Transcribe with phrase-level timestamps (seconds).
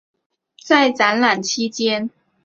[0.65, 2.09] 在展览期间。